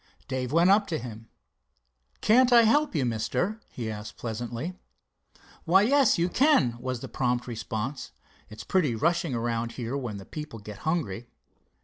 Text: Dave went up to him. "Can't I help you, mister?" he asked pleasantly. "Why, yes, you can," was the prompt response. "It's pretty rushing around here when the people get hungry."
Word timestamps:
Dave 0.27 0.51
went 0.51 0.71
up 0.71 0.87
to 0.87 0.97
him. 0.97 1.27
"Can't 2.21 2.51
I 2.51 2.63
help 2.63 2.95
you, 2.95 3.05
mister?" 3.05 3.61
he 3.69 3.91
asked 3.91 4.17
pleasantly. 4.17 4.73
"Why, 5.65 5.83
yes, 5.83 6.17
you 6.17 6.27
can," 6.27 6.75
was 6.79 7.01
the 7.01 7.07
prompt 7.07 7.45
response. 7.45 8.11
"It's 8.49 8.63
pretty 8.63 8.95
rushing 8.95 9.35
around 9.35 9.73
here 9.73 9.95
when 9.95 10.17
the 10.17 10.25
people 10.25 10.57
get 10.57 10.79
hungry." 10.89 11.27